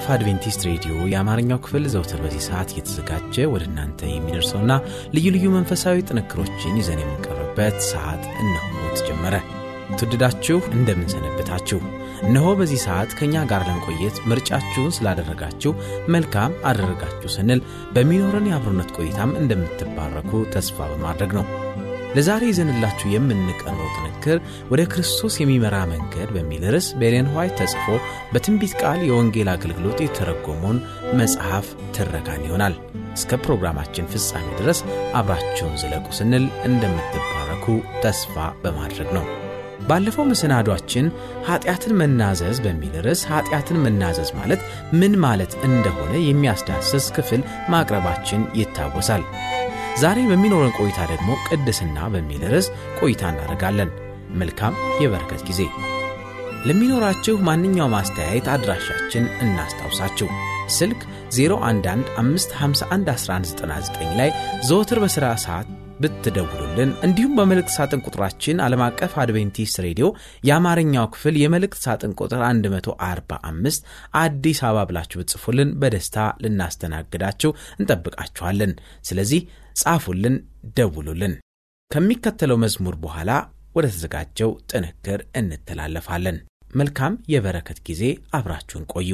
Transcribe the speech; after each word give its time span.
አቀፍ 0.00 0.12
አድቬንቲስት 0.14 0.62
ሬዲዮ 0.66 0.92
የአማርኛው 1.10 1.58
ክፍል 1.64 1.84
ዘውትር 1.92 2.20
በዚህ 2.22 2.42
ሰዓት 2.46 2.68
እየተዘጋጀ 2.72 3.44
ወደ 3.52 3.64
እናንተ 3.68 4.00
የሚደርሰውና 4.08 4.72
ልዩ 5.14 5.26
ልዩ 5.34 5.46
መንፈሳዊ 5.56 6.04
ጥንክሮችን 6.08 6.78
ይዘን 6.80 7.02
የምንቀርብበት 7.02 7.76
ሰዓት 7.88 8.22
እነሆ 8.42 8.64
ተጀመረ። 8.92 9.34
ትውድዳችሁ 9.98 10.58
እንደምንሰነብታችሁ 10.76 11.80
እነሆ 12.22 12.48
በዚህ 12.58 12.80
ሰዓት 12.86 13.12
ከእኛ 13.18 13.44
ጋር 13.52 13.64
ለመቆየት 13.68 14.18
ምርጫችሁን 14.30 14.94
ስላደረጋችሁ 14.98 15.74
መልካም 16.14 16.58
አደረጋችሁ 16.70 17.30
ስንል 17.36 17.62
በሚኖረን 17.92 18.50
የአብሮነት 18.50 18.92
ቆይታም 18.98 19.36
እንደምትባረኩ 19.42 20.32
ተስፋ 20.56 20.88
በማድረግ 20.92 21.32
ነው። 21.38 21.46
ለዛሬ 22.16 22.42
ይዘንላችሁ 22.48 23.08
የምንቀርበው 23.12 23.90
ጥንክር 23.96 24.38
ወደ 24.70 24.82
ክርስቶስ 24.92 25.34
የሚመራ 25.40 25.76
መንገድ 25.92 26.28
በሚል 26.36 26.62
ርዕስ 26.74 26.88
በኤሌን 26.98 27.28
ዋይት 27.36 27.54
ተጽፎ 27.60 27.86
በትንቢት 28.32 28.72
ቃል 28.82 29.00
የወንጌል 29.06 29.50
አገልግሎት 29.54 30.00
የተረጎመውን 30.04 30.78
መጽሐፍ 31.20 31.66
ትረካን 31.96 32.46
ይሆናል። 32.46 32.74
እስከ 33.14 33.38
ፕሮግራማችን 33.44 34.10
ፍጻሜ 34.12 34.48
ድረስ 34.60 34.80
አብራችሁን 35.20 35.78
ዝለቁ 35.82 36.06
ስንል 36.18 36.46
እንደምትባረኩ 36.68 37.66
ተስፋ 38.04 38.34
በማድረግ 38.64 39.10
ነው። 39.18 39.24
ባለፈው 39.88 40.24
መሰናዷችን 40.30 41.06
ኀጢአትን 41.46 41.92
መናዘዝ 42.00 42.56
በሚል 42.64 42.94
ርዕስ 43.06 43.22
ኀጢአትን 43.30 43.78
መናዘዝ 43.84 44.30
ማለት 44.36 44.60
ምን 45.00 45.14
ማለት 45.24 45.52
እንደሆነ 45.68 46.12
የሚያስዳስስ 46.22 47.06
ክፍል 47.16 47.42
ማቅረባችን 47.72 48.42
ይታወሳል። 48.60 49.24
ዛሬ 49.98 50.18
በሚኖረን 50.28 50.74
ቆይታ 50.78 50.98
ደግሞ 51.10 51.30
ቅድስና 51.46 51.98
በሚል 52.12 52.42
ርዕስ 52.52 52.66
ቆይታ 53.00 53.22
እናደርጋለን። 53.32 53.90
መልካም 54.40 54.74
የበረከት 55.02 55.42
ጊዜ። 55.48 55.60
ለሚኖራችሁ 56.66 57.34
ማንኛውም 57.46 57.94
አስተያየት 57.98 58.46
አድራሻችን 58.54 59.24
እናስታውሳችሁ። 59.44 60.28
ስልክ 60.76 61.00
0115511199 61.36 64.16
ላይ 64.20 64.30
ዘወትር 64.68 64.98
በሥራ 65.04 65.24
ሰዓት 65.44 65.68
ብትደውሉልን 66.02 66.90
እንዲሁም 67.06 67.32
በመልእክት 67.38 67.72
ሳጥን 67.74 68.02
ቁጥራችን 68.06 68.62
ዓለም 68.66 68.82
አቀፍ 68.86 69.12
አድቬንቲስት 69.22 69.76
ሬዲዮ 69.86 70.06
የአማርኛው 70.48 71.06
ክፍል 71.14 71.34
የመልእክት 71.40 71.80
ሳጥን 71.84 72.12
ቁጥር 72.20 72.40
145 72.44 73.80
አዲስ 74.22 74.58
አበባ 74.66 74.84
ብላችሁ 74.90 75.16
ብትጽፉልን 75.20 75.70
በደስታ 75.82 76.16
ልናስተናግዳችሁ 76.44 77.50
እንጠብቃችኋለን። 77.78 78.72
ስለዚህ 79.04 79.42
ጻፉልን፣ 79.80 80.36
ደውሉልን። 80.76 81.34
ከሚከተለው 81.90 82.58
መዝሙር 82.64 82.96
በኋላ 83.04 83.30
ወደ 83.76 83.86
ተዘጋጀው 83.92 84.50
ጥንክር 84.70 85.20
እንተላለፋለን። 85.36 86.38
መልካም 86.74 87.20
የበረከት 87.32 87.78
ጊዜ፣ 87.88 88.02
አብራችሁን 88.34 88.84
ቆዩ። 88.94 89.10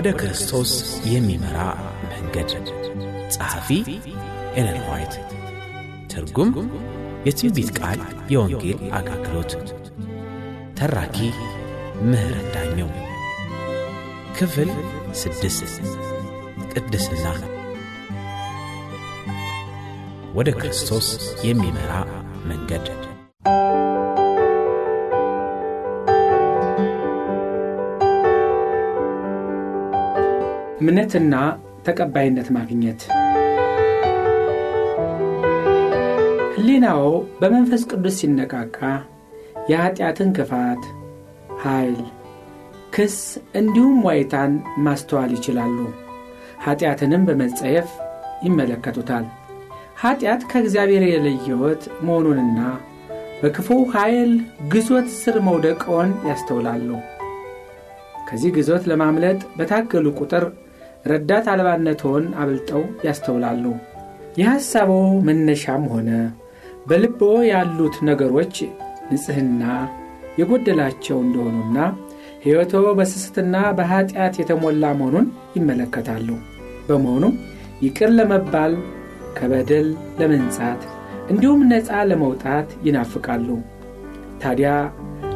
ወደ 0.00 0.12
ክርስቶስ 0.12 0.70
የሚመራ 1.06 1.56
መንገድ። 2.12 2.50
ጸሐፊ 3.30 3.68
ኤለን 4.54 4.78
ዋይት። 4.90 5.14
ትርጉም 6.12 6.50
የትንቢት 7.26 7.70
ቃል 7.78 8.00
የወንጌል 8.30 8.92
አገልግሎት። 8.92 9.52
ተራኪ 10.78 11.18
ምህረት 12.02 12.48
ዳኘው። 12.54 12.90
ክፍል 14.38 14.70
ስድስት። 15.14 15.76
ቅድስና። 16.72 17.26
ወደ 20.34 20.50
ክርስቶስ 20.50 21.08
የሚመራ 21.44 21.92
መንገድ 22.44 22.88
እምነትና 30.90 31.34
ተቀባይነት 31.86 32.48
ማግኘት 32.54 33.00
ሕሊናዎ 36.54 37.02
በመንፈስ 37.40 37.82
ቅዱስ 37.90 38.14
ሲነቃቃ 38.20 38.78
የኀጢአትን 39.70 40.30
ክፋት፣ 40.36 40.82
ኃይል፣ 41.62 41.98
ክስ 42.94 43.16
እንዲሁም 43.54 43.98
ዋይታን 44.06 44.52
ማስተዋል 44.78 45.32
ይችላሉ። 45.36 45.78
ኀጢአትንም 46.64 47.26
በመጸየፍ 47.28 47.90
ይመለከቱታል። 48.44 49.26
ኀጢአት 50.02 50.42
ከእግዚአብሔር 50.50 51.04
የለየወት 51.08 51.84
መሆኑንና 52.02 52.58
በክፉ 53.42 53.68
ኃይል 53.94 54.32
ግዞት 54.72 55.08
ስር 55.18 55.38
መውደቀውን 55.42 56.10
ያስተውላሉ። 56.28 56.88
ከዚህ 58.28 58.50
ግዞት 58.58 58.84
ለማምለጥ 58.90 59.40
በታገሉ 59.56 60.08
ቁጥር 60.18 60.44
ረዳት 61.04 61.46
አልባነትዎን 61.52 62.26
አብልጠው 62.40 62.82
ያስተውላሉ። 63.06 63.64
የሐሳቦ 64.40 64.90
መነሻም 65.26 65.84
ሆነ 65.92 66.10
በልቦ 66.86 67.20
ያሉት 67.50 67.96
ነገሮች 68.08 68.56
ንጽሕና 69.12 69.62
የጎደላቸው 70.40 71.18
እንደሆኑና 71.24 71.78
ሕይወቶ 72.44 72.74
በስስትና 72.98 73.56
በኀጢአት 73.78 74.34
የተሞላ 74.40 74.92
መሆኑን 75.00 75.26
ይመለከታሉ። 75.56 76.28
በመሆኑም 76.88 77.34
ይቅር 77.84 78.10
ለመባል 78.16 78.72
ከበደል 79.36 79.88
ለመንጻት 80.20 80.82
እንዲሁም 81.30 81.60
ነፃ 81.70 81.90
ለመውጣት 82.10 82.70
ይናፍቃሉ። 82.86 83.48
ታዲያ 84.42 84.70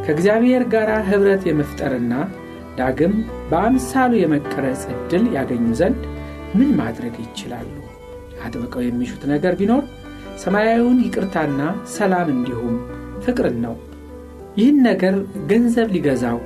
ከእግዚአብሔር 0.04 0.62
ጋር 0.73 0.88
ኅብረት 1.06 1.42
የመፍጠርና 1.49 2.14
ዳግም 2.78 3.14
በአምሳሉ 3.50 4.12
የመቀረጽ 4.19 4.83
ዕድል 4.95 5.25
ያገኙ 5.37 5.66
ዘንድ 5.81 6.00
ምን 6.57 6.71
ማድረግ 6.81 7.14
ይችላሉ? 7.25 7.69
አጥብቀው 8.45 8.83
የሚሹት 8.85 9.23
ነገር 9.33 9.54
ቢኖር 9.61 9.85
ሰማያዊውን 10.43 10.99
ይቅርታና 11.04 11.61
ሰላም 11.95 12.28
እንዲሁም 12.35 12.76
ፍቅርን 13.25 13.57
ነው። 13.64 13.75
ይህን 14.57 14.78
ነገር 14.88 15.14
ገንዘብ 15.50 15.88
ሊገዛው፣ 15.95 16.38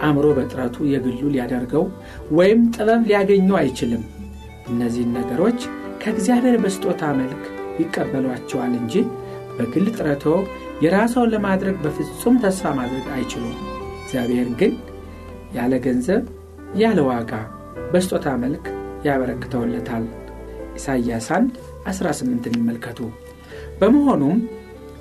አእምሮ 0.00 0.26
በጥረቱ 0.38 0.76
የግሉ 0.92 1.20
ሊያደርገው 1.34 1.84
ወይም 2.38 2.62
ጥበብ 2.74 3.02
ሊያገኘው 3.10 3.56
አይችልም። 3.60 4.02
እነዚህን 4.68 5.14
ነገሮች 5.18 5.60
ከእግዚአብሔር 6.02 6.56
በስጦታ 6.62 7.02
መልክ 7.20 7.42
ይቀበሏቸዋል 7.80 8.72
እንጂ 8.80 8.94
በግል 9.56 9.86
ጥረቶ 9.96 10.24
የራሰውን 10.84 11.32
ለማድረግ 11.34 11.76
በፍጹም 11.84 12.34
ተስፋ 12.42 12.72
ማድረግ 12.78 13.06
አይችሉም። 13.16 13.54
እግዚአብሔር 14.00 14.48
ግን 14.60 14.72
ያለ 15.56 15.74
ገንዘብ 15.84 16.24
ያለ 16.80 17.00
ዋጋ 17.08 17.32
በስጦታ 17.92 18.28
መልክ 18.42 18.64
ያበረክተውለታል። 19.06 20.04
ኢሳይያስ 20.76 21.28
1 21.34 21.58
18 21.90 22.48
ይመልከቱ። 22.54 22.98
በመሆኑም 23.80 24.38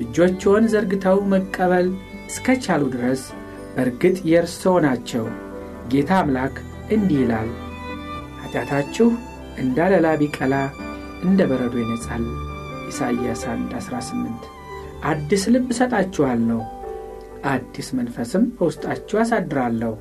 እጆችዎን 0.04 0.66
ዘርግተው 0.74 1.20
መቀበል 1.34 1.88
እስከቻሉ 2.30 2.84
ድረስ 2.96 3.22
በእርግጥ 3.76 4.18
የእርስዎ 4.30 4.74
ናቸው። 4.86 5.26
ጌታ 5.92 6.12
አምላክ 6.22 6.56
እንዲህ 6.96 7.20
ይላል፣ 7.24 7.50
ኃጢአታችሁ 8.42 9.08
እንዳለላ 9.58 10.08
ቢቀላ 10.22 10.56
እንደ 11.26 11.42
በረዶ 11.50 11.76
ይነጻል። 11.84 12.24
ኢሳይያስ 12.90 13.44
1 13.52 13.76
18 13.80 14.44
አዲስ 15.06 15.44
ልብ 15.54 15.68
እሰጣችኋለሁ፣ 15.74 16.60
አዲስ 17.48 17.88
መንፈስም 17.98 18.44
በውስጣችሁ 18.58 19.18
አሳድራለሁ። 19.24 19.94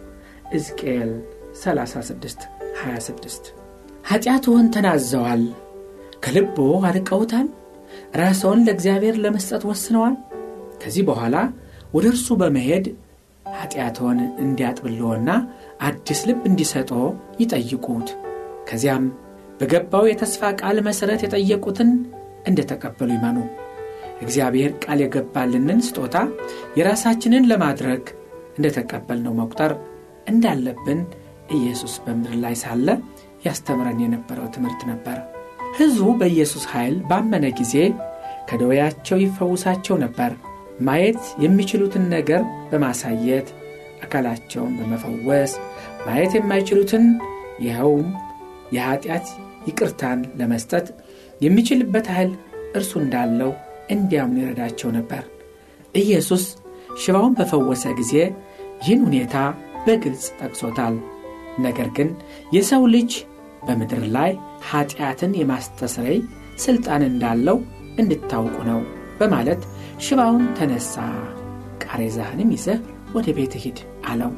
ሕዝቅኤል 0.52 1.10
36 1.58 2.46
26 2.80 3.52
ኀጢአትዎን 4.04 4.66
ተናዘዋል፣ 4.74 5.42
ከልቦ 6.24 6.56
አርቀውታል፣ 6.88 7.46
ራስዎን 8.20 8.60
ለእግዚአብሔር 8.66 9.16
ለመስጠት 9.24 9.62
ወስነዋል። 9.70 10.14
ከዚህ 10.82 11.04
በኋላ 11.08 11.36
ወደ 11.94 12.06
እርሱ 12.12 12.28
በመሄድ 12.40 12.86
ኀጢአትዎን 13.54 14.20
እንዲያጥብልዎና 14.44 15.30
አዲስ 15.88 16.20
ልብ 16.28 16.40
እንዲሰጦ 16.50 16.90
ይጠይቁት። 17.42 18.08
ከዚያም 18.68 19.04
በገባው 19.60 20.04
የተስፋ 20.10 20.42
ቃል 20.60 20.76
መሠረት 20.86 21.20
የጠየቁትን 21.24 21.90
እንደ 22.46 22.60
ተቀበሉ 22.70 23.10
ይመኑ። 23.16 23.38
እግዚአብሔር 24.24 24.72
ቃል 24.84 24.98
የገባልንን 25.02 25.80
ስጦታ 25.86 26.16
የራሳችንን 26.78 27.48
ለማድረግ 27.50 28.02
እንደ 28.56 28.66
ተቀበልነው 28.76 29.34
መቁጠር 29.40 29.72
እንዳለብን 30.26 31.00
ኢየሱስ 31.56 31.94
በምድር 32.04 32.34
ላይ 32.44 32.54
ሳለ 32.60 32.88
ያስተምረን 33.44 33.98
የነበረው 34.04 34.46
ትምህርት 34.54 34.82
ነበር። 34.90 35.18
ሕዝቡ 35.78 36.08
በኢየሱስ 36.20 36.64
ኃይል 36.72 36.96
ባመነ 37.08 37.46
ጊዜ 37.58 37.74
ከደዌያቸው 38.48 39.18
ይፈውሳቸው 39.22 39.96
ነበር። 40.04 40.32
ማየት 40.80 41.22
የሚችሉትን 41.44 42.04
ነገር 42.14 42.40
በማሳየት 42.70 43.48
አካላቸውን 44.04 44.72
በመፈወስ 44.78 45.52
ማየት 46.06 46.32
የማይችሉትን 46.36 47.04
ይኸውም 47.64 48.08
የኀጢአት 48.74 49.26
ይቅርታን 49.68 50.20
ለመስጠት 50.40 50.86
የሚችልበት 51.40 52.06
ኃይል 52.14 52.32
እርሱ 52.78 52.92
እንዳለው 53.02 53.50
እንዲያምኑ 53.94 54.36
ይረዳቸው 54.42 54.90
ነበር። 54.96 55.22
ኢየሱስ 55.94 56.44
ሽባውን 57.02 57.36
በፈወሰ 57.38 57.84
ጊዜ 58.00 58.12
ይህን 58.80 59.00
ሁኔታ 59.06 59.36
በግልጽ 59.86 60.24
ጠቅሶታል። 60.40 60.94
ነገር 61.58 61.88
ግን 61.96 62.08
የሰው 62.52 62.82
ልጅ 62.94 63.12
በምድር 63.66 64.02
ላይ 64.16 64.30
ኀጢአትን 64.70 65.32
የማስተስረይ 65.40 66.18
ሥልጣን 66.64 67.02
እንዳለው 67.06 67.58
እንድታውቁ 67.98 68.56
ነው 68.70 68.80
በማለት 69.20 69.62
ሽባውን 70.04 70.44
ተነሣ፣ 70.56 70.94
ቃሬዛህንም 71.84 72.50
ይዘህ 72.56 72.78
ወደ 73.14 73.28
ቤት 73.36 73.54
ሂድ 73.62 73.78
አለው። 74.10 74.32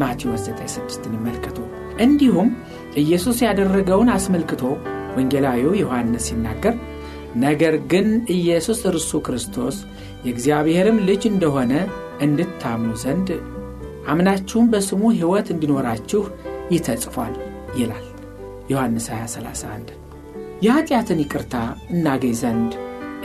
ማቴዎስ 0.00 0.44
9፥6ን 0.50 1.14
ይመልከቱ። 1.16 1.58
እንዲሁም 2.00 2.48
ኢየሱስ 3.02 3.38
ያደረገውን 3.46 4.10
አስመልክቶ 4.14 4.62
ወንጌላዊው 5.16 5.72
ዮሐንስ 5.80 6.26
ሲናገር 6.28 6.74
ነገር 7.38 7.74
ግን 7.90 8.06
ኢየሱስ 8.34 8.80
እርሱ 8.90 9.10
ክርስቶስ 9.26 9.76
የእግዚአብሔርም 10.24 10.98
ልጅ 11.08 11.22
እንደሆነ 11.30 11.72
እንድታምኑ 12.26 12.92
ዘንድ 13.02 13.28
አምናችሁም 14.08 14.66
በስሙ 14.72 15.02
ሕይወት 15.14 15.48
እንዲኖራችሁ 15.54 16.22
ይህ 16.70 16.80
ተጽፏል 16.86 17.34
ይላል 17.78 18.06
ዮሐንስ 18.72 19.06
2031 19.12 19.90
የኀጢአትን 20.64 21.20
ይቅርታ 21.24 21.54
እናገኝ 21.92 22.34
ዘንድ 22.40 22.72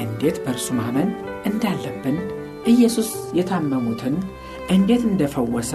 እንዴት 0.03 0.37
በእርሱ 0.43 0.67
ማመን 0.79 1.09
እንዳለብን 1.49 2.17
ኢየሱስ 2.71 3.09
የታመሙትን 3.37 4.15
እንዴት 4.73 5.03
እንደፈወሰ 5.09 5.71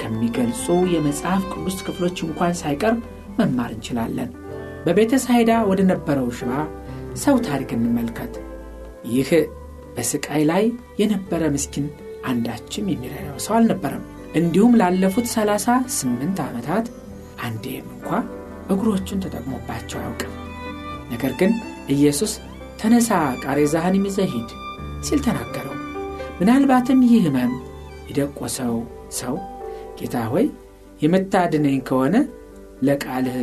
ከሚገልጹ 0.00 0.64
የመጽሐፍ 0.94 1.42
ቅዱስ 1.52 1.76
ክፍሎች 1.86 2.16
እንኳን 2.26 2.58
ሳይቀር 2.60 2.94
መማር 3.38 3.70
እንችላለን። 3.76 4.30
በቤተ 4.86 5.14
ሳይዳ 5.24 5.52
ወደ 5.70 5.80
ነበረው 5.90 6.28
ሽባ 6.38 6.52
ሰው 7.22 7.36
ታሪክ 7.46 7.70
እንመልከት። 7.76 8.34
ይህ 9.10 9.30
በስቃይ 9.96 10.42
ላይ 10.50 10.64
የነበረ 11.00 11.42
ምስኪን 11.54 11.86
አንዳችም 12.26 12.90
የሚረዳው 12.92 13.38
ሰው 13.44 13.54
አልነበረም። 13.58 14.04
እንዲሁም 14.34 14.72
ላለፉት 14.80 15.26
ሰላሳ 15.32 15.66
ስምንት 15.96 16.38
ዓመታት 16.44 16.86
አንዴም 17.46 17.86
እንኳ 17.94 18.08
እግሮቹን 18.70 19.22
ተጠቅሞባቸው 19.24 19.98
አያውቅም። 20.00 20.32
ነገር 21.12 21.32
ግን 21.40 21.52
ኢየሱስ 21.94 22.32
ተነሳ፣ 22.80 23.10
ቃሬዛህን 23.44 23.96
ይዘህ 24.00 24.30
ሂድ 24.34 24.50
ሲል 25.00 25.20
ተናገረው። 25.26 25.74
ምናልባትም 26.40 27.00
ይህ 27.06 27.22
ሕመም 27.26 27.52
የደቆሰው 28.08 28.74
ሰው 29.20 29.34
ጌታ 29.98 30.16
ሆይ 30.32 30.46
የምታድነኝ 31.00 31.78
ከሆነ 31.88 32.16
ለቃልህ 32.82 33.38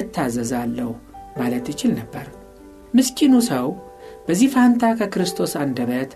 እታዘዛለሁ 0.00 0.90
ማለት 1.38 1.66
ይችል 1.72 1.92
ነበር። 2.00 2.26
ምስኪኑ 2.94 3.34
ሰው 3.50 3.66
በዚህ 4.26 4.48
ፋንታ 4.54 4.82
ከክርስቶስ 4.98 5.52
አንደበት 5.62 6.10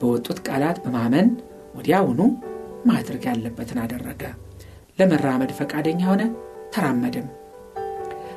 በወጡት 0.00 0.38
ቃላት 0.48 0.78
በማመን 0.84 1.28
ወዲያውኑ 1.76 2.20
ማድረግ 2.88 3.22
ያለበትን 3.28 3.78
አደረገ። 3.82 4.22
ለመራመድ 4.98 5.52
ፈቃደኛ 5.58 6.00
ሆነ። 6.10 6.22
ተራመደም። 6.74 7.28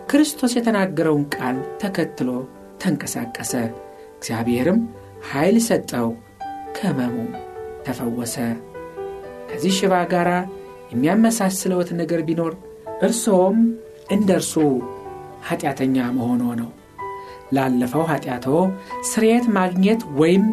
ክርስቶስ 0.10 0.52
የተናገረውን 0.58 1.24
ቃል 1.36 1.58
ተከትሎ 1.82 2.30
ተንቀሳቀሰ። 2.82 3.54
እግዚአብሔርም 4.18 4.80
ኃይል 5.32 5.58
ሰጠው፣ 5.68 6.08
ከሕመሙም 6.76 7.30
ተፈወሰ። 7.86 8.36
ከዚህ 9.50 9.74
ሽባ 9.80 9.94
ጋር 10.14 10.30
የሚያመሳስለውት 10.94 11.90
ነገር 12.00 12.22
ቢኖር 12.28 12.54
እርስዎም 13.04 13.58
እንደ 14.12 14.30
እርሱ 14.40 14.54
ኀጢአተኛ 15.48 15.98
መሆኖ 16.18 16.44
ነው። 16.62 16.70
ላለፈው 17.52 18.04
ኀጢአቶ 18.12 18.48
ስርየት 19.04 19.46
ማግኘት 19.58 20.04
ወይም 20.20 20.44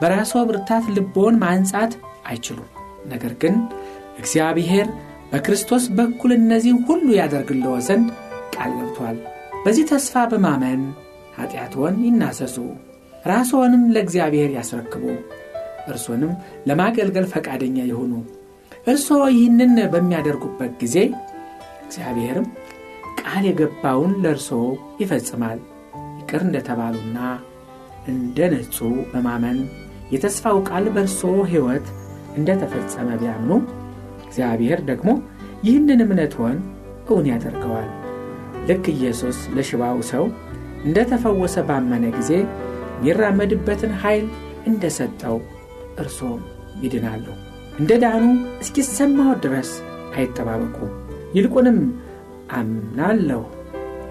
በራስዎ 0.00 0.42
ብርታት 0.48 0.84
ልቦን 0.96 1.36
ማንጻት 1.44 1.92
አይችሉም። 2.26 2.70
ነገር 3.12 3.32
ግን 3.42 3.54
እግዚአብሔር 4.18 4.86
በክርስቶስ 5.30 5.84
በኩል 5.96 6.32
እነዚህ 6.36 6.74
ሁሉ 6.88 7.06
ያደርግልዎ 7.18 7.74
ዘንድ 7.86 8.08
ቃል 8.54 8.72
ገብቷል። 8.78 9.16
በዚህ 9.64 9.84
ተስፋ 9.90 10.24
በማመን 10.30 10.82
ኀጢአትዎን 11.38 11.96
ይናሰሱ፣ 12.06 12.56
ራስዎንም 13.26 13.82
ለእግዚአብሔር 13.94 14.50
ያስረክቡ፣ 14.56 15.04
እርሱንም 15.88 16.32
ለማገልገል 16.68 17.26
ፈቃደኛ 17.32 17.78
ይሁኑ። 17.88 18.12
እርስዎ 18.86 19.20
ይህንን 19.34 19.72
በሚያደርጉበት 19.92 20.72
ጊዜ 20.82 20.96
እግዚአብሔርም 21.86 22.46
ቃል 23.20 23.44
የገባውን 23.48 24.12
ለእርስዎ 24.22 24.62
ይፈጽማል። 25.00 25.58
ይቅር 26.20 26.42
እንደተባሉና 26.46 27.18
እንደ 28.08 28.38
ነጹ 28.52 28.76
በማመን 29.12 29.58
የተስፋው 30.14 30.58
ቃል 30.68 30.86
በእርስዎ 30.94 31.34
ሕይወት 31.50 31.86
እንደ 32.34 32.50
ተፈጸመ 32.62 33.08
ቢያምኑ 33.20 33.50
እግዚአብሔር 34.26 34.80
ደግሞ 34.88 35.10
ይህንን 35.66 36.02
እምነትዎን 36.04 36.56
እውን 37.08 37.26
ያደርገዋል። 37.32 37.90
ልክ 38.68 38.84
ኢየሱስ 38.94 39.38
ለሽባው 39.56 39.98
ሰው 40.10 40.24
እንደ 40.84 40.98
ተፈወሰ 41.10 41.56
ባመነ 41.68 42.04
ጊዜ 42.16 42.30
የሚራመድበትን 42.98 43.92
ኃይል 44.02 44.26
እንደ 44.66 44.84
ሰጠው 44.96 45.36
እርሶም 46.02 46.40
ይድናሉ። 46.82 47.26
እንደ 47.78 47.92
ዳኑ 48.04 48.24
እስኪሰማው 48.62 49.32
ድረስ 49.44 49.70
አይጠባበቁ። 50.16 50.76
ይልቁንም 51.36 51.78
አምናለሁ፣ 52.58 53.42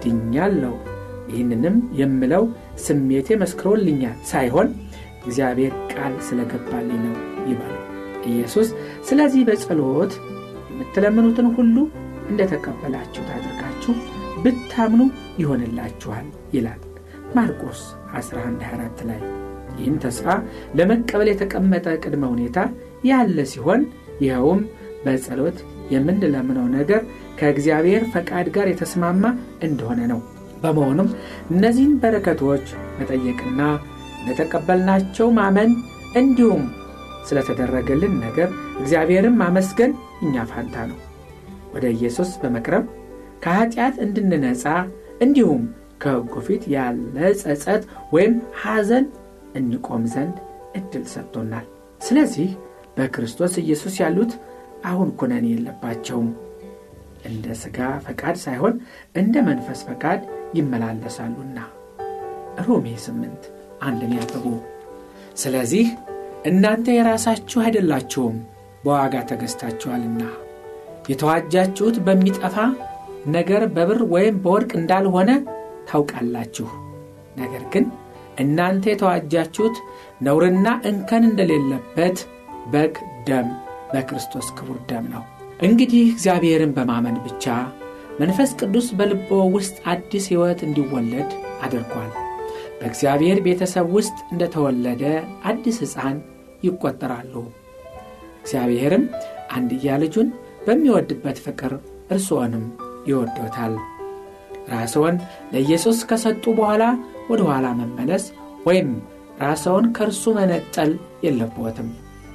ድኛለሁ፣ 0.02 0.74
ይህንንም 1.30 1.76
የምለው 2.00 2.44
ስሜቴ 2.84 3.36
መስክሮልኛል 3.42 4.18
ሳይሆን 4.32 4.68
እግዚአብሔር 5.26 5.74
ቃል 5.92 6.14
ስለገባልኝ 6.26 7.02
ነው 7.06 7.16
ይበሉ። 7.50 7.83
ኢየሱስ 8.30 8.68
ስለዚህ 9.08 9.42
በጸሎት 9.48 10.12
የምትለምኑትን 10.70 11.48
ሁሉ 11.56 11.76
እንደ 12.30 12.42
ተቀበላችሁት 12.52 13.30
አድርጋችሁ 13.36 13.94
ብታምኑ 14.44 15.02
ይሆንላችኋል 15.40 16.26
ይላል 16.54 16.80
ማርቆስ 17.36 17.80
1124 18.14 19.04
ላይ። 19.08 19.20
ይህን 19.78 19.96
ተስፋ 20.02 20.26
ለመቀበል 20.78 21.28
የተቀመጠ 21.30 21.86
ቅድመ 22.02 22.24
ሁኔታ 22.32 22.58
ያለ 23.08 23.38
ሲሆን 23.52 23.80
ይኸውም 24.22 24.60
በጸሎት 25.04 25.58
የምንለምነው 25.94 26.66
ነገር 26.76 27.00
ከእግዚአብሔር 27.38 28.02
ፈቃድ 28.12 28.46
ጋር 28.54 28.66
የተስማማ 28.70 29.24
እንደሆነ 29.62 30.00
ነው። 30.12 30.20
በመሆኑም 30.62 31.08
እነዚህን 31.50 31.98
በረከቶች 32.02 32.66
መጠየቅና 32.98 33.60
እንደተቀበልናቸው 34.20 35.28
ማመን 35.38 35.72
እንዲሁም 36.16 36.62
ስለተደረገልን 37.28 38.14
ነገር 38.24 38.48
እግዚአብሔርን 38.80 39.38
ማመስገን 39.40 39.92
እኛ 40.24 40.44
ፋንታ 40.50 40.76
ነው። 40.90 40.98
ወደ 41.74 41.84
ኢየሱስ 41.96 42.30
በመቅረብ 42.42 42.84
ከኀጢአት 43.44 43.96
እንድንነጻ 44.04 44.64
እንዲሁም 45.24 45.62
ከሕጉ 46.02 46.34
ፊት 46.46 46.64
ያለ 46.74 47.16
ጸጸት 47.42 47.82
ወይም 48.14 48.34
ሐዘን 48.62 49.06
እንቆም 49.60 50.04
ዘንድ 50.14 50.36
ዕድል 50.78 51.04
ሰጥቶናል። 51.12 51.66
ስለዚህ 52.00 52.48
በክርስቶስ 52.96 53.54
ኢየሱስ 53.62 53.94
ያሉት 54.02 54.32
አሁን 54.84 55.08
ኩነኔ 55.20 55.46
የለባቸውም። 55.52 56.28
እንደ 57.28 57.46
ሥጋ 57.60 57.78
ፈቃድ 58.06 58.36
ሳይሆን 58.42 58.74
እንደ 59.14 59.34
መንፈስ 59.46 59.80
ፈቃድ 59.88 60.20
ይመላለሳሉና። 60.58 61.58
ሮሜ 62.66 62.86
8 63.04 63.46
አንድን 63.82 64.12
ያብቡ። 64.18 64.44
ስለዚህ 65.36 65.86
እናንተ 66.44 66.86
የራሳችሁ 66.94 67.58
አይደላችሁም፣ 67.62 68.34
በዋጋ 68.84 69.14
ተገዝታችኋልና 69.28 70.22
የተዋጃችሁት 71.10 71.96
በሚጠፋ 72.06 72.56
ነገር 73.34 73.62
በብር 73.74 74.00
ወይም 74.12 74.36
በወርቅ 74.42 74.70
እንዳልሆነ 74.80 75.30
ታውቃላችሁ። 75.88 76.68
ነገር 77.36 77.62
ግን 77.72 77.84
እናንተ 78.38 78.84
የተዋጃችሁት 78.90 79.76
ነውርና 80.20 80.68
እንከን 80.90 81.24
እንደሌለበት 81.28 82.18
በግ 82.72 82.94
ደም 83.28 83.48
በክርስቶስ 83.92 84.46
ክቡር 84.56 84.78
ደም 84.90 85.06
ነው። 85.14 85.22
እንግዲህ 85.60 86.04
እግዚአብሔርን 86.12 86.74
በማመን 86.76 87.18
ብቻ 87.26 87.44
መንፈስ 88.20 88.50
ቅዱስ 88.60 88.88
በልቦ 88.98 89.28
ውስጥ 89.56 89.76
አዲስ 89.92 90.26
ሕይወት 90.30 90.60
እንዲወለድ 90.66 91.30
አድርጓል። 91.64 92.12
በእግዚአብሔር 92.78 93.38
ቤተሰብ 93.44 93.86
ውስጥ 93.96 94.16
እንደተወለደ 94.32 95.02
አዲስ 95.44 95.76
ሕፃን 95.84 96.16
ይቆጠራሉ። 96.64 97.34
እግዚአብሔርም 98.40 99.04
አንድያ 99.56 99.96
ልጁን 100.02 100.28
በሚወድበት 100.66 101.38
ፍቅር 101.44 101.72
እርስዎንም 102.10 102.64
ይወዶታል። 103.08 103.74
ራስዎን 104.72 105.16
ለኢየሱስ 105.52 105.98
ከሰጡ 106.10 106.44
በኋላ 106.58 106.82
ወደ 107.30 107.40
ኋላ 107.48 107.66
መመለስ 107.80 108.24
ወይም 108.66 108.88
ራስዎን 109.42 109.86
ከእርሱ 109.96 110.24
መነጠል 110.36 110.90
የለብዎትም። 111.24 111.88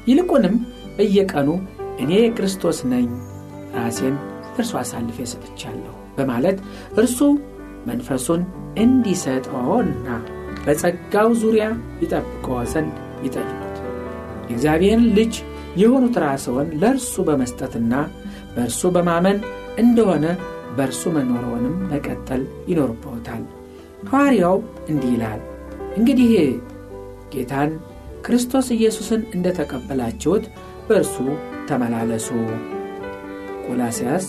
ይልቁንም 0.07 0.55
በየቀኑ 0.97 1.49
እኔ 2.01 2.11
የክርስቶስ 2.19 2.79
ነኝ፣ 2.91 3.07
ራሴን 3.77 4.15
እርሱ 4.59 4.73
አሳልፌ 4.81 5.17
ሰጥቻለሁ 5.31 5.95
በማለት 6.17 6.57
እርሱ 6.99 7.19
መንፈሱን 7.89 8.41
እንዲሰጠዎና 8.83 10.07
በጸጋው 10.65 11.29
ዙሪያ 11.41 11.65
ይጠብቀዎ 12.03 12.57
ዘንድ 12.73 12.95
ይጠይቁት። 13.25 13.68
የእግዚአብሔርን 14.49 15.07
ልጅ 15.17 15.33
የሆኑት 15.81 16.15
ራስዎን 16.23 16.69
ለእርሱ 16.81 17.15
በመስጠትና 17.27 17.93
በእርሱ 18.55 18.81
በማመን 18.95 19.37
እንደሆነ 19.77 20.25
በእርሱ 20.77 21.03
መኖረውንም 21.15 21.75
መቀጠል 21.91 22.41
ይኖርብዎታል። 22.69 23.43
ሐዋርያው 24.09 24.57
እንዲህ 24.89 25.11
ይላል፣ 25.15 25.41
እንግዲህ 25.97 26.31
ጌታን 27.33 27.71
ክርስቶስ 28.25 28.67
ኢየሱስን 28.75 29.21
እንደ 29.35 29.47
ተቀበላችሁት 29.57 30.45
በእርሱ 30.87 31.15
ተመላለሱ። 31.69 32.27
ቆላስያስ 33.65 34.27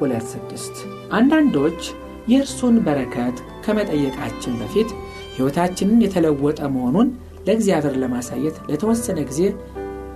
2፥6 0.00 0.84
አንዳንዶች 1.12 1.80
የእርሱን 2.28 2.76
በረከት 2.86 3.36
ከመጠየቃችን 3.64 4.54
በፊት 4.60 4.90
ሕይወታችንን 5.34 6.02
የተለወጠ 6.04 6.60
መሆኑን 6.74 7.08
ለእግዚአብሔር 7.46 7.94
ለማሳየት 8.02 8.56
ለተወሰነ 8.70 9.18
ጊዜ 9.30 9.40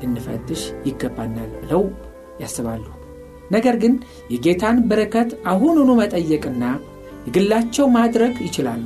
ልንፈትሽ 0.02 0.62
ይገባናል 0.88 1.50
ብለው 1.62 1.82
ያስባሉ። 2.42 2.84
ነገር 3.50 3.76
ግን 3.82 3.94
የጌታን 4.32 4.78
በረከት 4.90 5.30
አሁኑኑ 5.50 5.90
መጠየቅና 6.00 6.64
የግላቸው 7.26 7.86
ማድረግ 7.96 8.34
ይችላሉ። 8.46 8.84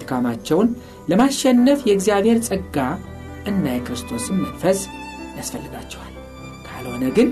ድካማቸውን 0.00 0.68
ለማሸነፍ 1.10 1.80
የእግዚአብሔር 1.88 2.38
ጸጋ 2.48 2.76
እና 3.46 3.64
የክርስቶስን 3.72 4.38
መንፈስ 4.44 4.80
ያስፈልጋቸዋል። 5.38 6.14
ካልሆነ 6.66 7.04
ግን 7.16 7.28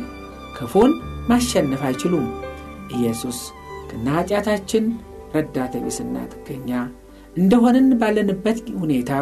ክፉን 0.59 0.93
ማሸነፍ 1.31 1.83
አይችሉም። 1.88 2.27
ኢየሱስ 2.97 3.38
ከነ 3.91 4.07
ኃጢአታችን 4.17 4.85
ረዳተ 5.35 5.75
ቢስና 5.85 6.17
ጥገኛ 6.33 6.71
እንደሆንን 7.37 7.88
ባለንበት 8.01 8.61
ሁኔታ 8.81 9.12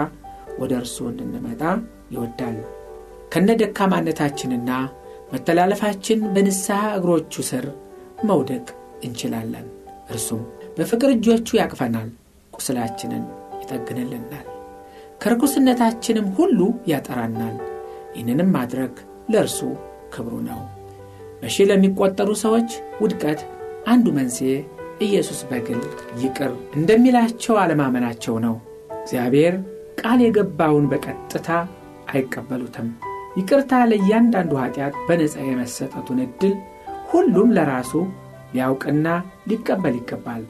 ወደ 0.58 0.72
እርሱ 0.80 0.96
እንድንመጣ 1.10 1.62
ይወዳል። 2.14 2.58
ከነ 3.32 3.48
ደካማነታችንና 3.60 4.70
መተላለፋችን 5.32 6.20
በንስሐ 6.34 6.82
እግሮቹ 6.98 7.42
ስር 7.48 7.64
መውደቅ 8.28 8.66
እንችላለን። 9.06 9.66
እርሱም 10.10 10.42
በፍቅር 10.76 11.10
እጆቹ 11.14 11.48
ያቅፈናል፣ 11.60 12.08
ቁስላችንን 12.52 13.24
ይጠግንልናል፣ 13.62 14.46
ከርኩስነታችንም 15.22 16.26
ሁሉ 16.38 16.58
ያጠራናል። 16.90 17.56
ይህንንም 18.16 18.50
ማድረግ 18.56 18.94
ለእርሱ 19.32 19.58
ክብሩ 20.14 20.34
ነው። 20.48 20.60
በሺህ 21.40 21.66
ለሚቆጠሩ 21.70 22.30
ሰዎች 22.42 22.70
ውድቀት 23.02 23.40
አንዱ 23.86 24.06
መንስኤ 24.18 24.52
ኢየሱስ 25.00 25.40
በግል 25.48 25.80
ይቅር 26.22 26.52
እንደሚላቸው 26.78 27.54
አለማመናቸው 27.62 28.36
ነው። 28.46 28.54
እግዚአብሔር 29.00 29.54
ቃል 30.06 30.20
የገባውን 30.22 30.84
በቀጥታ 30.90 31.48
አይቀበሉትም። 32.10 32.88
ይቅርታ 33.38 33.72
ለእያንዳንዱ 33.90 34.52
ኃጢአት 34.60 34.94
በነፃ 35.06 35.34
የመሰጠቱን 35.46 36.18
ዕድል 36.24 36.52
ሁሉም 37.10 37.48
ለራሱ 37.56 37.92
ሊያውቅና 38.52 39.06
ሊቀበል 39.50 39.94
ይገባል። 39.98 40.42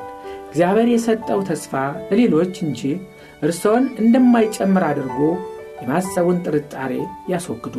እግዚአብሔር 0.48 0.88
የሰጠው 0.92 1.40
ተስፋ 1.48 1.72
ለሌሎች 2.10 2.54
እንጂ 2.66 2.82
እርስዎን 3.42 3.84
እንደማይጨምር 4.02 4.84
አድርጎ 4.90 5.18
የማሰቡን 5.80 6.42
ጥርጣሬ 6.46 6.92
ያስወግዱ። 7.32 7.76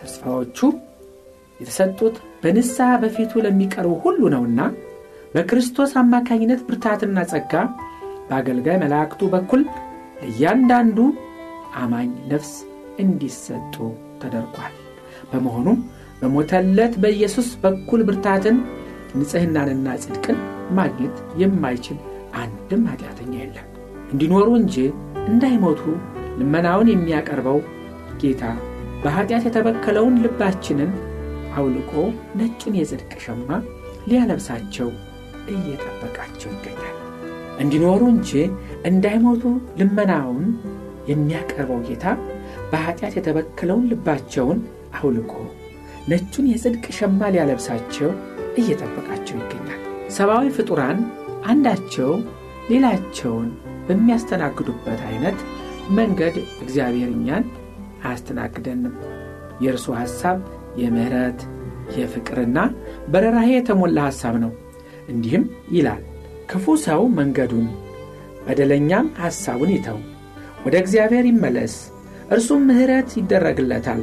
ተስፋዎቹ 0.00 0.58
የተሰጡት 1.60 2.16
በንስሐ 2.42 2.90
በፊቱ 3.02 3.42
ለሚቀርቡ 3.46 3.94
ሁሉ 4.04 4.22
ነውና 4.34 4.60
በክርስቶስ 5.34 5.92
አማካኝነት 6.00 6.62
ብርታትና 6.66 7.20
ጸጋ 7.32 7.52
በአገልጋይ 8.28 8.78
መላእክቱ 8.82 9.24
በኩል 9.32 9.62
ለእያንዳንዱ 10.20 10.98
አማኝ 11.80 12.10
ነፍስ 12.30 12.52
እንዲሰጡ 13.04 13.74
ተደርጓል። 14.22 14.74
በመሆኑም 15.30 15.78
በሞተለት 16.20 16.94
በኢየሱስ 17.02 17.48
በኩል 17.62 18.02
ብርታትን፣ 18.08 18.56
ንጽሕናንና 19.18 19.88
ጽድቅን 20.02 20.38
ማግኘት 20.78 21.16
የማይችል 21.40 21.98
አንድም 22.34 22.82
ኃጢአተኛ 22.90 23.32
የለም። 23.40 23.68
እንዲኖሩ 24.12 24.48
እንጂ 24.60 24.76
እንዳይሞቱ 25.28 25.82
ልመናውን 26.38 26.90
የሚያቀርበው 26.92 27.58
ጌታ 28.22 28.42
በኀጢአት 29.04 29.46
የተበከለውን 29.46 30.20
ልባችንን 30.24 30.92
አውልቆ 31.54 31.92
ነጭን 32.38 32.76
የጽድቅ 32.78 33.12
ሸማ 33.24 33.48
ሊያለብሳቸው 34.08 34.88
እየጠበቃቸው 35.54 36.50
ይገኛል። 36.54 37.03
እንዲኖሩ 37.58 38.02
እንጂ 38.12 38.30
እንዳይሞቱ 38.88 39.42
ልመናውን 39.80 40.46
የሚያቀርበው 41.10 41.80
ጌታ 41.88 42.04
በኀጢአት 42.70 43.14
የተበከለውን 43.18 43.88
ልባቸውን 43.90 44.60
አውልቆ 44.98 45.32
ነጩን 46.08 46.46
የጽድቅ 46.50 46.84
ሸማ 46.96 47.28
ሊያለብሳቸው 47.34 48.10
እየጠበቃቸው 48.60 49.36
ይገኛል። 49.40 49.80
ሰብአዊ 50.16 50.48
ፍጡራን 50.56 50.98
አንዳቸው 51.44 52.10
ሌላቸውን 52.70 53.48
በሚያስተናግዱበት 53.88 55.00
አይነት 55.08 55.38
መንገድ 55.96 56.34
እግዚአብሔር 56.62 57.10
እኛን 57.16 57.44
አያስተናግደንም። 58.04 58.94
የእርሱ 59.64 59.86
ሐሳብ 60.00 60.38
የምሕረት 60.82 61.40
የፍቅርና 61.96 62.58
በረራሄ 63.12 63.48
የተሞላ 63.54 63.98
ሐሳብ 64.08 64.34
ነው። 64.44 64.52
እንዲህም 65.08 65.44
ይላል፣ 65.72 66.02
ክፉ 66.48 66.74
ሰው 66.84 67.02
መንገዱን 67.18 67.66
በደለኛም 68.46 69.06
ሐሳቡን 69.20 69.70
ይተው፣ 69.74 69.98
ወደ 70.64 70.74
እግዚአብሔር 70.82 71.24
ይመለስ፣ 71.30 71.74
እርሱም 72.34 72.62
ምሕረት 72.68 73.10
ይደረግለታል። 73.18 74.02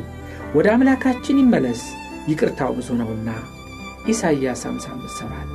ወደ 0.55 0.67
አምላካችን 0.73 1.41
ይመለስ፣ 1.41 1.81
ይቅርታው 2.29 2.71
ብዙ 2.77 2.89
ነውና። 2.99 3.29
ኢሳይያስ 4.11 4.61
57 4.67 5.51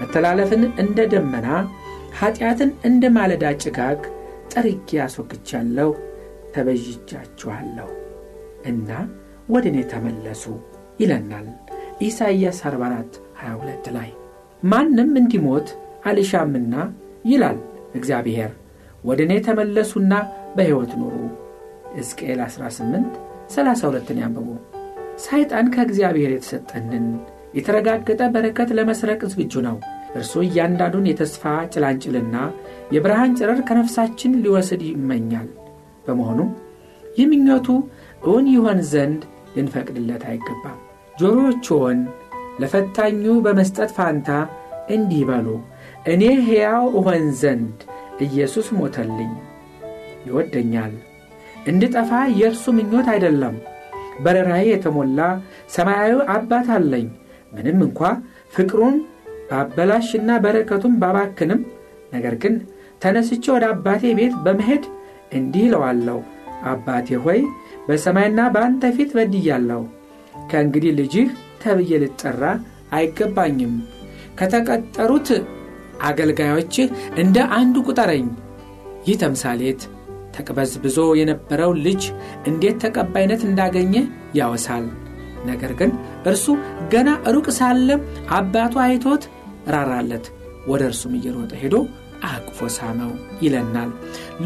መተላለፍን 0.00 0.62
እንደ 0.82 0.98
ደመና 1.12 1.48
ኀጢአትን 2.18 2.70
እንደ 2.88 3.04
ማለዳ 3.16 3.44
ጭጋግ 3.62 4.00
ጠርጌ 4.52 4.90
አስወግቻለሁ፣ 5.04 5.90
ተበዥቻችኋለሁ 6.54 7.88
እና 8.70 8.90
ወደ 9.48 9.64
እኔ 9.70 9.78
ተመለሱ 9.92 10.42
ይለናል 11.00 11.46
ኢሳይያስ 12.06 12.58
44 12.66 13.14
22 13.42 13.88
ላይ 13.96 14.10
ማንም 14.62 15.10
እንዲሞት 15.20 15.68
አልሻምና 16.02 16.74
ይላል 17.24 17.58
እግዚአብሔር። 17.94 18.50
ወደ 19.04 19.20
እኔ 19.26 19.32
ተመለሱና 19.46 20.12
በሕይወት 20.56 20.92
ኑሩ። 21.00 21.14
ሕዝቅኤል 21.96 22.40
18 22.44 23.14
32ን 23.54 24.20
ያንብቡ። 24.22 24.48
ሰይጣን 25.24 25.66
ከእግዚአብሔር 25.74 26.30
የተሰጠንን 26.34 27.06
የተረጋገጠ 27.56 28.22
በረከት 28.34 28.70
ለመስረቅ 28.76 29.20
ዝግጁ 29.32 29.54
ነው። 29.66 29.76
እርሱ 30.14 30.32
እያንዳንዱን 30.44 31.08
የተስፋ 31.10 31.42
ጭላንጭልና 31.72 32.36
የብርሃን 32.94 33.36
ጨረር 33.38 33.60
ከነፍሳችን 33.68 34.38
ሊወስድ 34.44 34.82
ይመኛል። 34.88 35.48
በመሆኑም 36.06 36.50
ይህ 37.16 37.26
ምኞቱ 37.32 37.68
እውን 38.24 38.46
ይሆን 38.54 38.80
ዘንድ 38.90 39.22
ልንፈቅድለት 39.56 40.22
አይገባም። 40.30 40.78
ጆሮዎችዎን 41.14 41.98
ለፈታኙ 42.62 43.24
በመስጠት 43.44 43.90
ፋንታ 43.96 44.28
እንዲህ 44.90 45.22
በሉ 45.28 45.46
እኔ 46.04 46.22
ሕያው 46.46 46.84
እሆን 46.98 47.24
ዘንድ 47.40 47.78
ኢየሱስ 48.26 48.68
ሞተልኝ። 48.78 49.32
ይወደኛል። 50.26 50.94
እንድጠፋ 51.66 52.10
የእርሱ 52.38 52.64
ምኞት 52.76 53.06
አይደለም። 53.12 53.54
በረራዬ 54.24 54.64
የተሞላ 54.70 55.20
ሰማያዊ 55.74 56.16
አባት 56.34 56.68
አለኝ። 56.76 57.06
ምንም 57.52 57.78
እንኳ 57.86 58.00
ፍቅሩን 58.54 58.96
ባበላሽና 59.50 60.30
በረከቱን 60.44 60.94
ባባክንም 61.02 61.60
ነገር 62.12 62.34
ግን 62.42 62.54
ተነስቼ 63.02 63.44
ወደ 63.54 63.64
አባቴ 63.72 64.12
ቤት 64.18 64.34
በመሄድ 64.44 64.84
እንዲህ 65.32 65.64
እለዋለሁ። 65.68 66.18
አባቴ 66.70 67.08
ሆይ 67.24 67.40
በሰማይና 67.86 68.40
በአንተ 68.54 68.92
ፊት 68.96 69.10
በድያለሁ። 69.16 69.82
ከእንግዲህ 70.50 70.92
ልጅህ 71.00 71.28
ተብዬ 71.62 71.92
ልጠራ 72.02 72.42
አይገባኝም። 72.92 73.74
ከተቀጠሩት 74.38 75.28
አገልጋዮችህ 76.02 76.88
እንደ 77.22 77.38
አንዱ 77.58 77.76
ቁጠረኝ። 77.88 78.26
ይህ 79.06 79.16
ተምሳሌት 79.22 79.80
ተቅበዝብዞ 80.36 80.98
የነበረው 81.18 81.72
ልጅ 81.86 82.02
እንዴት 82.50 82.76
ተቀባይነት 82.84 83.42
እንዳገኘ 83.48 83.94
ያወሳል። 84.38 84.84
ነገር 85.46 85.72
ግን 85.80 85.90
እርሱ 86.26 86.44
ገና 86.92 87.08
ሩቅ 87.34 87.46
ሳለ 87.58 87.88
አባቱ 88.36 88.74
አይቶት 88.84 89.22
ራራለት። 89.74 90.26
ወደ 90.66 90.82
እርሱም 90.90 91.14
እየሮጠ 91.18 91.52
ሄዶ 91.62 91.76
አቅፎ 92.28 92.58
ሳመው 92.74 93.12
ይለናል። 93.42 93.90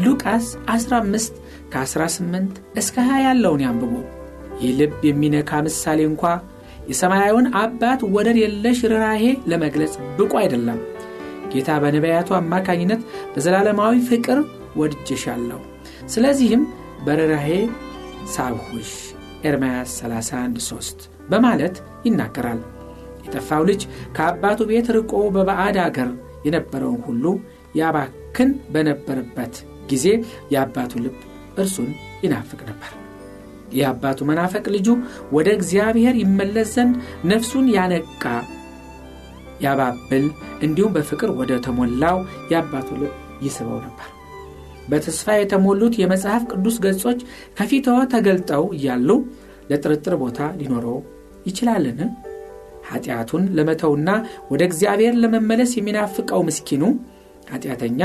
ሉቃስ 0.03 0.45
15 0.73 1.35
ከ18 1.73 2.47
እስከ 2.81 2.95
20 3.07 3.25
ያለውን 3.27 3.63
ያንብቡ። 3.65 3.93
ይህ 4.61 4.71
ልብ 4.79 4.93
የሚነካ 5.07 5.61
ምሳሌ 5.65 5.99
እንኳ 6.09 6.23
የሰማያዊውን 6.91 7.47
አባት 7.61 8.01
ወደር 8.15 8.37
የለሽ 8.41 8.79
ርራሄ 8.91 9.23
ለመግለጽ 9.51 9.93
ብቁ 10.17 10.31
አይደለም 10.41 10.79
ጌታ 11.51 11.69
በነቢያቱ 11.83 12.29
አማካኝነት 12.37 13.01
በዘላለማዊ 13.33 13.95
ፍቅር 14.09 14.39
ወድጀሻለሁ 14.81 15.59
ስለዚህም 16.07 16.63
በርራሄ 17.05 17.49
ሳብሁሽ 18.33 18.91
ኤርምያስ 19.47 19.91
31 19.99 20.59
3 20.65 21.01
በማለት 21.31 21.75
ይናገራል። 22.07 22.59
የጠፋው 23.25 23.63
ልጅ 23.69 23.81
ከአባቱ 24.15 24.59
ቤት 24.69 24.87
ርቆ 24.97 25.13
በባዕድ 25.35 25.77
አገር 25.85 26.09
የነበረውን 26.45 27.01
ሁሉ 27.07 27.25
ያባክን 27.79 28.51
በነበረበት 28.73 29.55
ጊዜ 29.91 30.05
የአባቱ 30.53 30.93
ልብ 31.05 31.17
እርሱን 31.57 31.89
ይናፍቅ 32.23 32.59
ነበር። 32.69 32.91
የአባቱ 33.73 34.19
መናፈቅ 34.29 34.65
ልጁ 34.75 34.87
ወደ 35.31 35.47
እግዚአብሔር 35.57 36.15
ይመለስ 36.21 36.69
ዘንድ 36.75 36.95
ነፍሱን 37.31 37.65
ያነቃ 37.75 38.23
ያባብል 39.61 40.25
እንዲሁም 40.65 40.93
በፍቅር 40.95 41.31
ወደ 41.39 41.53
ተሞላው 41.65 42.17
የአባቱ 42.51 42.89
ልብ 43.01 43.13
ይስበው 43.45 43.79
ነበር። 43.85 44.09
በተስፋ 44.89 45.35
የተሞሉት 45.37 45.95
የመጽሐፍ 46.01 46.43
ቅዱስ 46.51 46.75
ገጾች 46.85 47.19
ከፊትዎ 47.57 47.97
ተገልጠው 48.13 48.63
እያሉ 48.77 49.09
ለጥርጥር 49.71 50.15
ቦታ 50.21 50.39
ሊኖረው 50.59 50.97
ይችላልን? 51.47 51.99
ኃጢአቱን 52.89 53.43
ለመተውና 53.57 54.09
ወደ 54.51 54.61
እግዚአብሔር 54.69 55.15
ለመመለስ 55.23 55.71
የሚናፍቀው 55.77 56.41
ምስኪኑ 56.47 56.83
ኃጢአተኛ 57.51 58.01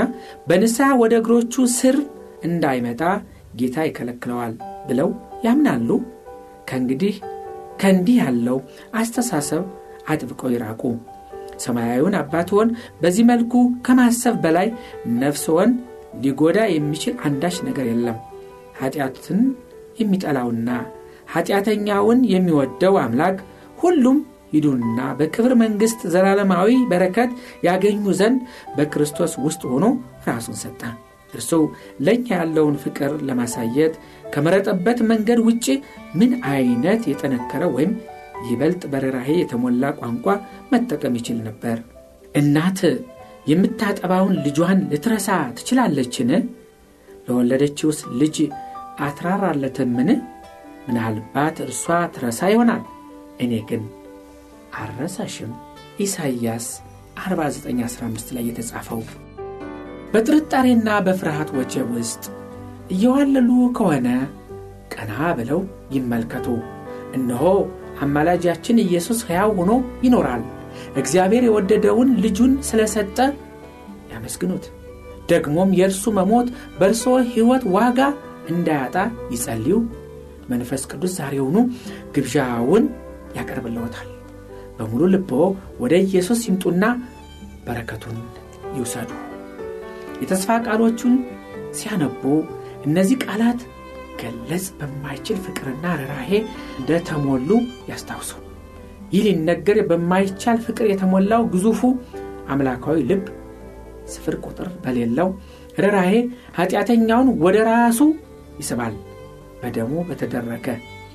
በንስሐ 0.48 0.88
ወደ 1.02 1.14
እግሮቹ 1.20 1.64
ስር 1.76 1.96
እንዳይመጣ 2.44 3.02
ጌታ 3.56 3.76
ይከለክለዋል 3.86 4.52
ብለው 4.88 5.08
ያምናሉ? 5.46 5.88
ከእንግዲህ 6.68 7.14
ከእንዲህ 7.80 8.16
ያለው 8.22 8.58
አስተሳሰብ 8.94 9.62
አጥብቀው 10.08 10.50
ይራቁ 10.54 10.82
ሰማያዊውን 11.64 12.18
አባትዎን 12.20 12.70
በዚህ 13.02 13.24
መልኩ 13.30 13.52
ከማሰብ 13.86 14.36
በላይ 14.44 14.68
ነፍስዎን 15.22 15.72
ሊጎዳ 16.24 16.58
የሚችል 16.72 17.14
አንዳች 17.26 17.56
ነገር 17.68 17.86
የለም። 17.90 18.18
ኃጢአትን 18.80 19.40
የሚጠላውና 20.00 20.68
ኃጢአተኛውን 21.34 22.20
የሚወደው 22.32 22.94
አምላክ 23.02 23.36
ሁሉም 23.78 24.18
ሂዱና 24.52 25.00
በክብር 25.18 25.52
መንግሥት 25.60 26.00
ዘላለማዊ 26.14 26.70
በረከት 26.90 27.30
ያገኙ 27.66 28.04
ዘንድ 28.18 28.40
በክርስቶስ 28.76 29.34
ውስጥ 29.44 29.62
ሆኖ 29.72 29.84
ራሱን 30.28 30.56
ሰጠ። 30.62 30.80
እርሱ 31.32 31.50
ለእኛ 32.06 32.26
ያለውን 32.34 32.74
ፍቅር 32.82 33.12
ለማሳየት 33.28 33.94
ከመረጠበት 34.34 34.98
መንገድ 35.10 35.38
ውጭ 35.46 35.66
ምን 36.14 36.32
አይነት 36.52 37.02
የጠነከረ 37.10 37.62
ወይም 37.76 37.92
ይበልጥ 38.46 38.82
በርራሄ 38.92 39.30
የተሞላ 39.38 39.84
ቋንቋ 39.98 40.26
መጠቀም 40.72 41.16
ይችል 41.18 41.38
ነበር። 41.48 41.78
እናት 42.34 42.80
የምታጠባውን 43.46 44.36
ልጇን 44.44 44.80
ልትረሳ 44.90 45.28
ትችላለችን? 45.58 46.30
ለወለደችውስ 47.26 48.00
ልጅ 48.20 48.36
አትራራለትምን? 49.06 50.10
ምናልባት 50.86 51.56
እርሷ 51.66 51.84
ትረሳ 52.14 52.40
ይሆናል። 52.52 52.82
እኔ 53.42 53.52
ግን 53.68 53.82
አልረሳሽም። 54.80 55.52
ኢሳይያስ 55.98 56.66
4915 57.22 58.32
ላይ 58.36 58.44
የተጻፈው 58.48 59.00
በጥርጣሬና 60.12 60.88
በፍርሃት 61.06 61.50
ወጀብ 61.58 61.90
ውስጥ 61.98 62.24
እየዋለሉ 62.90 63.50
ከሆነ 63.76 64.08
ቀና 64.94 65.12
ብለው 65.38 65.60
ይመልከቱ። 65.94 66.46
እነሆ 67.14 67.44
አማላጃችን 68.02 68.82
ኢየሱስ 68.84 69.18
ሕያው 69.28 69.50
ሆኖ 69.58 69.72
ይኖራል። 70.04 70.42
እግዚአብሔር 70.96 71.44
የወደደውን 71.46 72.10
ልጁን 72.24 72.52
ስለሰጠ 72.68 73.18
ያመስግኑት። 74.12 74.64
ደግሞም 75.28 75.70
የእርሱ 75.78 76.04
መሞት 76.16 76.48
በእርሶ 76.78 77.04
ሕይወት 77.28 77.64
ዋጋ 77.76 77.98
እንዳያጣ 78.52 78.96
ይጸልዩ። 79.32 79.76
መንፈስ 80.50 80.82
ቅዱስ 80.90 81.12
ዛሬውኑ 81.18 81.56
ግብዣውን 82.14 82.84
ያቀርብለዎታል 83.36 84.08
በሙሉ 84.78 85.02
ልቦ 85.14 85.30
ወደ 85.80 85.94
ኢየሱስ 86.06 86.40
ይምጡና 86.48 86.84
በረከቱን 87.66 88.18
ይውሰዱ። 88.76 89.10
የተስፋ 90.22 90.56
ቃሎቹን 90.66 91.14
ሲያነቡ 91.78 92.22
እነዚህ 92.86 93.16
ቃላት 93.24 93.60
ገለጽ 94.20 94.66
በማይችል 94.78 95.38
ፍቅርና 95.44 95.84
ርራሄ 96.00 96.30
እንደተሞሉ 96.80 97.50
ያስታውሱ። 97.90 98.30
ይህ 99.12 99.22
ሊነገር 99.28 99.78
በማይቻል 99.88 100.58
ፍቅር 100.66 100.86
የተሞላው 100.90 101.42
ግዙፉ 101.54 101.80
አምላካዊ 102.52 102.98
ልብ 103.10 103.24
ስፍር 104.12 104.34
ቁጥር 104.44 104.68
በሌለው 104.84 105.28
ርራሄ 105.78 106.12
ኀጢአተኛውን 106.56 107.28
ወደ 107.44 107.56
ራሱ 107.68 108.00
ይስባል። 108.60 108.94
በደሙ 109.62 109.92
በተደረገ 110.08 110.66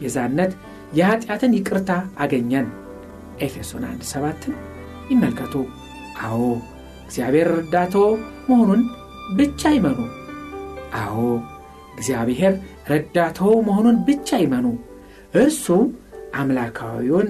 የዛነት 0.03 0.51
የኀጢአትን 0.97 1.55
ይቅርታ 1.57 1.91
አገኘን። 2.23 2.67
ኤፌሶን 3.39 3.83
1 3.87 4.05
7 4.11 4.45
ይመልከቱ። 5.11 5.55
አዎ 6.23 6.39
እግዚአብሔር 7.05 7.47
ረዳቶ 7.55 7.95
መሆኑን 8.47 8.81
ብቻ 9.37 9.69
ይመኑ። 9.75 9.99
አዎ 11.01 11.17
እግዚአብሔር 11.95 12.53
ረዳቶ 12.89 13.37
መሆኑን 13.67 13.97
ብቻ 14.07 14.37
ይመኑ። 14.43 14.65
እርሱ 15.35 15.65
አምላካዊውን 16.39 17.29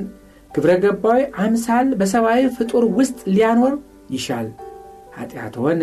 ግብረ 0.51 0.71
ገባዊ 0.83 1.21
አምሳል 1.43 1.87
በሰብአዊ 1.99 2.43
ፍጡር 2.57 2.83
ውስጥ 2.97 3.19
ሊያኖር 3.33 3.73
ይሻል። 4.15 4.47
ኀጢአትዎን 5.17 5.81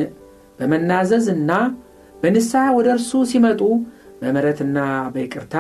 በመናዘዝ 0.59 1.27
እና 1.37 1.51
በንስሐ 2.15 2.65
ወደ 2.77 2.89
እርሱ 2.97 3.13
ሲመጡ 3.31 3.61
በምረትና 4.21 4.79
በይቅርታ 5.15 5.55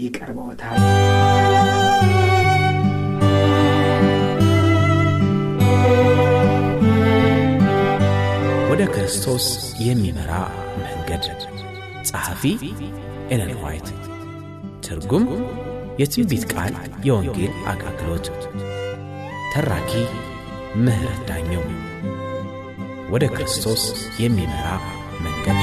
ይቀርበዎታል። 0.00 0.80
ወደ 8.70 8.82
ክርስቶስ 8.94 9.46
የሚመራ 9.84 10.32
መንገድ። 10.80 11.24
ጸሐፊ 12.08 12.42
ኤለን 13.30 13.54
ዋይት 13.62 13.88
ትርጉም 14.86 15.24
የትንቢት 15.98 16.44
ቃል 16.52 16.74
የወንጌል 17.06 17.54
አገልግሎት። 17.66 18.26
ተራኪ 19.52 19.92
ምህረት 20.78 21.20
ዳኘው። 21.28 21.64
ወደ 23.10 23.24
ክርስቶስ 23.34 23.82
የሚመራ 24.20 24.66
መንገድ 25.20 25.58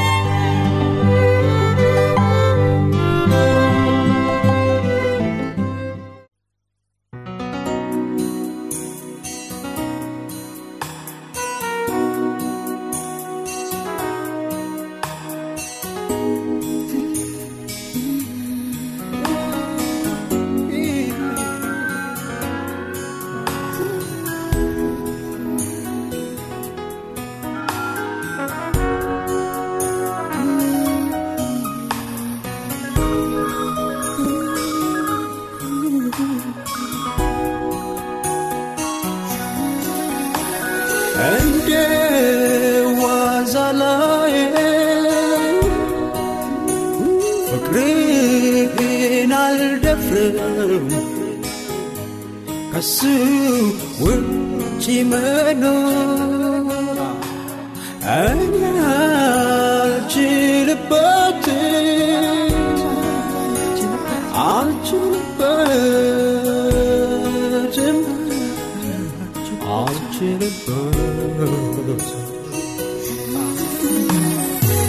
አልችልበት 69.75 70.97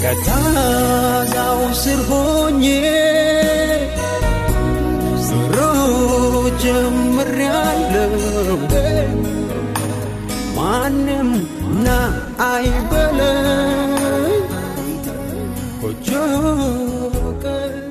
ከታዛው 0.03 1.61
ስር 1.83 2.01
ሆኜ 2.09 2.65
ኑሮ 5.29 5.57
ጀምሬያለሁ 6.63 8.13
ማንም 10.57 11.31
ና 11.85 11.89
አይበለኝ 12.47 13.93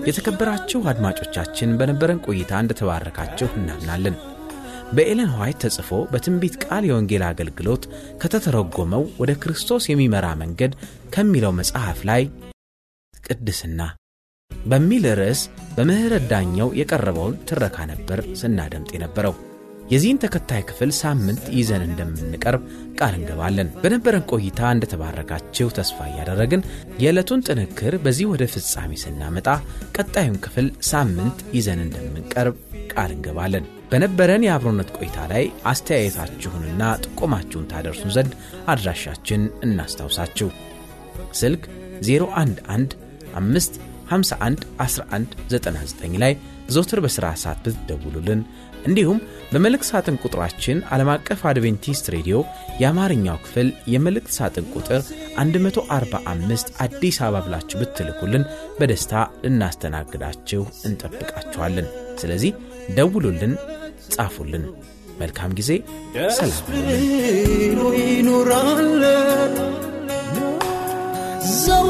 የተከበራችሁ 0.07 0.79
አድማጮቻችን 0.91 1.75
በነበረን 1.79 2.23
ቆይታ 2.27 2.53
እንደተባረካችሁ 2.63 3.49
እናምናለን 3.59 4.15
በኤለን 4.95 5.31
ዋይት 5.37 5.57
ተጽፎ 5.63 5.89
በትንቢት 6.11 6.55
ቃል 6.63 6.83
የወንጌል 6.87 7.23
አገልግሎት 7.27 7.83
ከተተረጎመው 8.21 9.03
ወደ 9.21 9.31
ክርስቶስ 9.43 9.83
የሚመራ 9.89 10.27
መንገድ 10.41 10.73
ከሚለው 11.15 11.53
መጽሐፍ 11.59 11.99
ላይ 12.09 12.23
ቅድስና 13.13 13.81
በሚል 14.51 15.05
ርዕስ 15.19 15.41
በምህረት 15.75 16.25
ዳኘው 16.31 16.69
የቀረበውን 16.79 17.39
ትረካ 17.49 17.77
ነበር 17.91 18.19
ስናደምጥ 18.41 18.91
የነበረው። 18.95 19.33
የዚህን 19.91 20.19
ተከታይ 20.23 20.61
ክፍል 20.67 20.91
ሳምንት 20.99 21.45
ይዘን 21.57 21.81
እንደምንቀርብ 21.87 22.61
ቃል 22.99 23.13
እንገባለን። 23.17 23.71
በነበረን 23.81 24.27
ቆይታ 24.31 24.69
እንደተባረካችሁ 24.75 25.67
ተስፋ 25.77 25.97
እያደረግን 26.09 26.61
የዕለቱን 27.03 27.43
ጥንክር 27.47 27.95
በዚህ 28.05 28.29
ወደ 28.31 28.45
ፍጻሜ 28.53 28.91
ስናመጣ 29.03 29.47
ቀጣዩን 29.97 30.37
ክፍል 30.45 30.69
ሳምንት 30.91 31.39
ይዘን 31.57 31.81
እንደምንቀርብ 31.85 32.57
ቃል 32.93 33.11
እንገባለን 33.15 33.65
በነበረን 33.93 34.45
የአብሮነት 34.45 34.89
ቆይታ 34.97 35.17
ላይ 35.31 35.43
አስተያየታችሁንና 35.71 36.83
ጥቆማችሁን 37.03 37.67
ታደርሱን 37.71 38.13
ዘንድ 38.15 38.31
አድራሻችን 38.73 39.41
እናስታውሳችሁ። 39.65 40.47
ስልክ 41.41 41.63
011 42.07 42.95
551 43.35 44.65
1199 44.79 46.17
ላይ 46.23 46.33
ዘውትር 46.69 46.99
በሥራ 47.05 47.25
ሰዓት 47.43 47.59
ብትደውሉልን 47.65 48.41
እንዲሁም 48.85 49.19
በመልእክት 49.51 49.87
ሳጥን 49.89 50.19
ቁጥራችን 50.23 50.81
ዓለም 50.93 51.09
አቀፍ 51.13 51.41
አድቬንቲስት 51.49 52.05
ሬዲዮ 52.15 52.37
የአማርኛው 52.81 53.37
ክፍል 53.45 53.69
የመልእክት 53.93 54.33
ሳጥን 54.37 54.65
ቁጥር 54.75 55.01
145 55.37 56.73
አዲስ 56.85 57.19
አበባ 57.25 57.43
ብላችሁ 57.45 57.79
ብትልኩልን 57.83 58.45
በደስታ 58.79 59.13
ልናስተናግዳችሁ 59.45 60.63
እንጠብቃችኋለን። 60.89 61.87
ስለዚህ 62.17 62.51
ደውሉልን 62.95 63.53
ጻፉልን። 64.09 64.65
መልካም 65.19 65.51
ጊዜ። 65.53 65.71
ሰላም 66.37 66.63
ሁኑልን 66.67 67.81
ይኖራል። 67.99 68.81
ዘወ 71.57 71.89